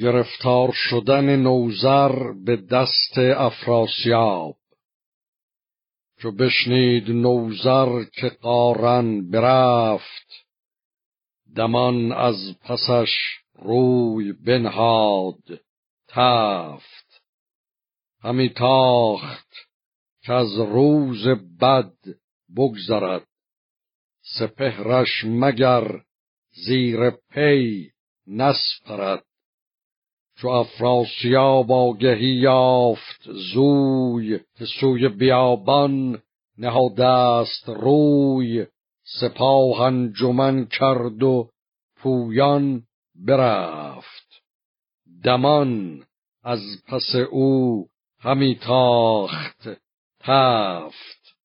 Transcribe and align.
گرفتار 0.00 0.72
شدن 0.72 1.36
نوزر 1.36 2.32
به 2.44 2.56
دست 2.56 3.18
افراسیاب. 3.18 4.56
چو 6.18 6.32
بشنید 6.32 7.10
نوزر 7.10 8.04
که 8.04 8.28
قارن 8.28 9.30
برفت 9.30 10.46
دمان 11.56 12.12
از 12.12 12.58
پسش 12.60 13.10
روی 13.54 14.32
بنهاد 14.32 15.60
تفت. 16.08 17.22
همی 18.22 18.48
تاخت 18.48 19.52
که 20.22 20.32
از 20.32 20.58
روز 20.58 21.28
بد 21.60 21.92
بگذرد 22.56 23.26
سپهرش 24.22 25.24
مگر 25.24 26.00
زیر 26.66 27.10
پی 27.10 27.90
نسپرد. 28.26 29.31
چو 30.42 30.48
افراسیاب 30.48 31.72
آگهی 31.72 32.34
یافت 32.34 33.30
زوی 33.54 34.40
که 34.58 34.64
سوی 34.80 35.08
بیابان 35.08 36.22
نهادست 36.58 37.68
روی 37.68 38.66
سپاه 39.20 39.80
انجمن 39.80 40.66
کرد 40.66 41.22
و 41.22 41.48
پویان 41.96 42.82
برفت 43.26 44.42
دمان 45.24 46.02
از 46.42 46.60
پس 46.88 47.14
او 47.30 47.86
همی 48.20 48.54
تاخت 48.54 49.68
تفت 50.20 51.36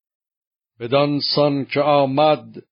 بدان 0.79 1.19
سان 1.35 1.65
که 1.65 1.81
آمد 1.81 2.63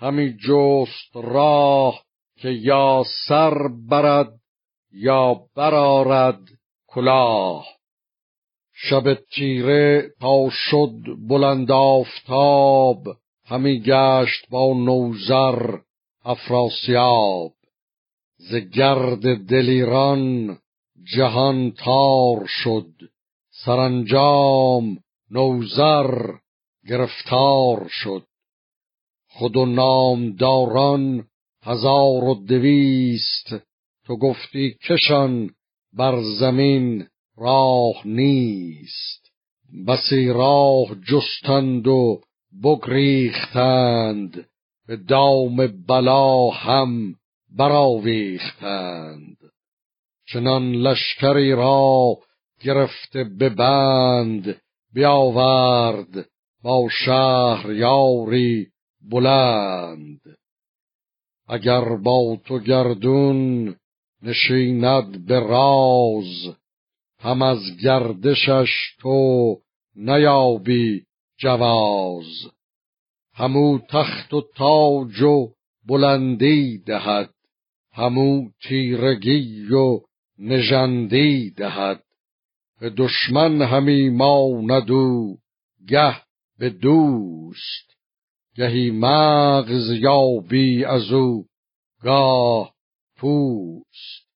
همی 0.00 0.36
جست 0.36 1.16
راه 1.16 2.02
که 2.36 2.50
یا 2.50 3.04
سر 3.28 3.68
برد 3.88 4.41
یا 4.94 5.40
برارد 5.56 6.40
کلاه. 6.86 7.66
شب 8.74 9.14
تیره 9.14 10.10
تا 10.20 10.48
شد 10.50 10.94
بلند 11.28 11.70
آفتاب 11.70 13.16
همی 13.44 13.80
گشت 13.80 14.50
با 14.50 14.74
نوزر 14.74 15.78
افراسیاب. 16.24 17.52
ز 18.36 18.54
گرد 18.54 19.46
دلیران 19.48 20.58
جهان 21.16 21.70
تار 21.70 22.46
شد 22.46 22.92
سرانجام 23.64 24.98
نوزر 25.30 26.32
گرفتار 26.88 27.88
شد. 27.90 28.26
خود 29.28 29.56
و 29.56 29.66
نامداران 29.66 31.26
هزار 31.62 32.24
و 32.24 32.34
دویست 32.34 33.71
تو 34.06 34.16
گفتی 34.16 34.76
کشان 34.88 35.50
بر 35.92 36.22
زمین 36.40 37.06
راه 37.36 38.06
نیست. 38.06 39.32
بسی 39.88 40.28
راه 40.28 40.86
جستند 40.94 41.86
و 41.86 42.20
بگریختند. 42.64 44.48
به 44.86 44.96
دام 44.96 45.56
بلا 45.88 46.50
هم 46.50 47.14
براویختند 47.56 49.36
چنان 50.32 50.72
لشکری 50.72 51.52
را 51.52 52.16
گرفته 52.60 53.24
به 53.24 53.48
بند 53.48 54.60
بیاورد 54.94 56.28
با 56.62 56.88
شهر 57.04 57.72
یاری 57.72 58.66
بلند. 59.10 60.20
اگر 61.48 61.96
با 61.96 62.38
تو 62.44 62.58
گردون 62.58 63.76
نشیند 64.22 65.26
به 65.26 65.40
راز. 65.40 66.54
هم 67.18 67.42
از 67.42 67.76
گردشش 67.82 68.70
تو 69.00 69.56
نیابی 69.96 71.02
جواز. 71.38 72.50
همو 73.34 73.78
تخت 73.78 74.34
و 74.34 74.42
تاج 74.56 75.22
و 75.22 75.48
بلندی 75.86 76.78
دهد. 76.78 77.34
همو 77.92 78.50
تیرگی 78.62 79.66
و 79.72 80.00
نژندی 80.38 81.50
دهد. 81.50 82.02
به 82.80 82.90
دشمن 82.90 83.62
همی 83.62 84.10
ماند 84.10 84.90
و 84.90 85.36
گه 85.88 86.16
به 86.58 86.70
دوست. 86.70 87.96
گهی 88.56 88.90
مغز 88.90 89.90
یابی 89.90 90.84
از 90.84 91.12
او. 91.12 91.46
گاه 92.02 92.71
پوست. 93.22 94.26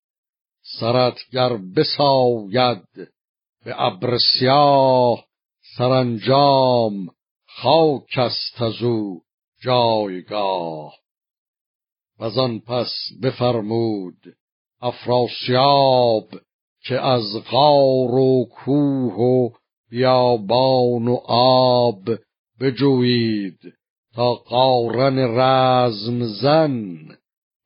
سرت 0.80 1.19
گر 1.32 1.56
بساید 1.56 2.84
به 3.64 3.82
ابر 3.82 4.19
سیاه 4.19 5.24
سرانجام 5.76 7.08
خاک 7.47 8.19
است 8.19 8.62
از 8.62 8.82
او 8.82 9.22
جایگاه. 9.62 10.94
وزان 12.20 12.60
پس 12.60 12.92
بفرمود 13.22 14.36
افراسیاب 14.80 16.28
که 16.86 17.00
از 17.00 17.44
غار 17.50 18.14
و 18.14 18.44
کوه 18.44 19.14
و 19.14 19.50
بیابان 19.91 21.08
و 21.08 21.14
آب 21.28 22.04
بجویید 22.60 23.58
تا 24.14 24.34
قارن 24.34 25.18
رزم 25.18 26.26
زن. 26.26 27.16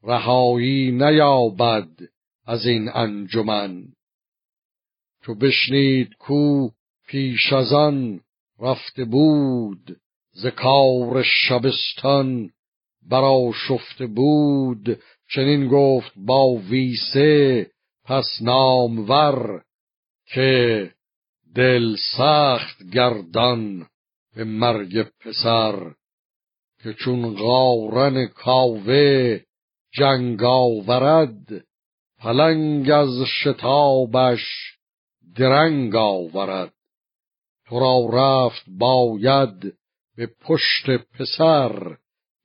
رهایی 0.03 0.91
نیابد 0.91 1.89
از 2.47 2.67
این 2.67 2.89
انجمن. 2.95 3.85
چو 5.23 5.35
بشنید 5.35 6.15
کو 6.19 6.69
پیش 7.07 7.53
از 7.53 7.73
آن 7.73 8.21
رفته 8.61 9.05
بود 9.05 10.01
ز 10.33 10.47
کار 10.47 11.23
شبستان 11.23 12.51
برا 13.03 13.53
شفته 13.69 14.07
بود 14.07 15.03
چنین 15.35 15.69
گفت 15.69 16.13
با 16.17 16.55
ویسه 16.55 17.71
پس 18.05 18.27
نامور 18.41 19.63
که 20.27 20.91
دل 21.55 21.97
سخت 22.17 22.83
گردان 22.93 23.87
به 24.37 24.45
مرگ 24.45 25.03
پسر 25.03 25.95
که 26.83 26.95
چون 26.95 27.35
غارن 27.35 28.27
کاوه 28.27 29.41
جنگ 29.93 30.43
آورد 30.43 31.65
پلنگ 32.19 32.91
از 32.91 33.23
شتابش 33.43 34.45
درنگ 35.37 35.97
آورد. 35.97 36.73
تو 37.69 37.81
را 37.81 38.09
رفت 38.13 38.65
باید 38.69 39.75
به 40.17 40.27
پشت 40.41 40.91
پسر 40.91 41.97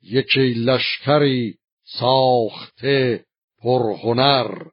یکی 0.02 0.54
لشکری 0.54 1.58
ساخته 1.84 3.26
پرهنر. 3.62 4.68